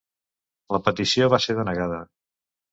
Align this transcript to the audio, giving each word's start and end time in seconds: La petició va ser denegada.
La 0.77 0.79
petició 0.87 1.29
va 1.35 1.41
ser 1.47 1.59
denegada. 1.63 2.03